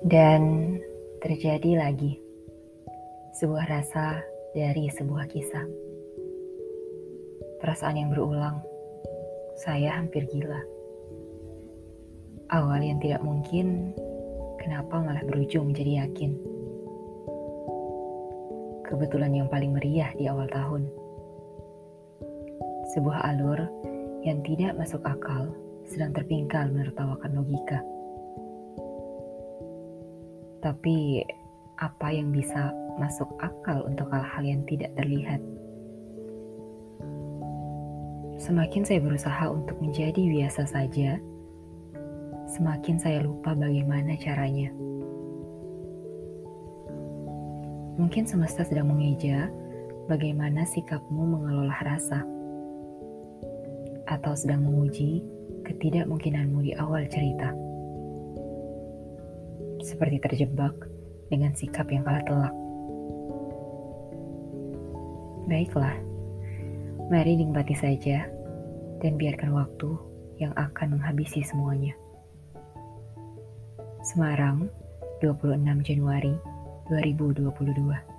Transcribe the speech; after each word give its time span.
Dan 0.00 0.80
terjadi 1.20 1.76
lagi 1.76 2.16
sebuah 3.36 3.68
rasa 3.68 4.24
dari 4.56 4.88
sebuah 4.88 5.28
kisah. 5.28 5.68
Perasaan 7.60 8.00
yang 8.00 8.08
berulang, 8.08 8.64
saya 9.60 10.00
hampir 10.00 10.24
gila. 10.32 10.56
Awal 12.48 12.80
yang 12.80 12.96
tidak 13.04 13.20
mungkin, 13.20 13.92
kenapa 14.56 15.04
malah 15.04 15.20
berujung 15.28 15.68
menjadi 15.68 16.08
yakin. 16.08 16.32
Kebetulan 18.88 19.36
yang 19.36 19.52
paling 19.52 19.76
meriah 19.76 20.16
di 20.16 20.32
awal 20.32 20.48
tahun. 20.48 20.88
Sebuah 22.96 23.20
alur 23.36 23.68
yang 24.24 24.40
tidak 24.48 24.80
masuk 24.80 25.04
akal 25.04 25.52
sedang 25.84 26.16
terpingkal 26.16 26.72
menertawakan 26.72 27.36
logika. 27.36 27.84
Tapi 30.60 31.24
apa 31.80 32.12
yang 32.12 32.28
bisa 32.36 32.68
masuk 33.00 33.32
akal 33.40 33.80
untuk 33.88 34.12
hal-hal 34.12 34.44
yang 34.44 34.62
tidak 34.68 34.92
terlihat? 34.92 35.40
Semakin 38.36 38.84
saya 38.84 39.00
berusaha 39.00 39.48
untuk 39.48 39.80
menjadi 39.80 40.20
biasa 40.20 40.68
saja, 40.68 41.16
semakin 42.48 42.96
saya 43.00 43.24
lupa 43.24 43.56
bagaimana 43.56 44.16
caranya. 44.20 44.68
Mungkin 47.96 48.24
semesta 48.28 48.64
sedang 48.64 48.92
mengeja 48.92 49.48
bagaimana 50.08 50.68
sikapmu 50.68 51.24
mengelola 51.24 51.76
rasa, 51.84 52.20
atau 54.08 54.32
sedang 54.36 54.64
menguji 54.64 55.24
ketidakmungkinanmu 55.64 56.64
di 56.64 56.72
awal 56.76 57.04
cerita 57.08 57.52
seperti 59.90 60.22
terjebak 60.22 60.74
dengan 61.30 61.50
sikap 61.54 61.90
yang 61.90 62.06
kalah 62.06 62.22
telak. 62.26 62.54
Baiklah, 65.50 65.96
mari 67.10 67.34
nikmati 67.34 67.74
saja 67.74 68.30
dan 69.02 69.18
biarkan 69.18 69.50
waktu 69.50 69.90
yang 70.38 70.54
akan 70.54 70.98
menghabisi 70.98 71.42
semuanya. 71.42 71.92
Semarang, 74.06 74.70
26 75.20 75.60
Januari 75.84 76.32
2022 76.88 78.09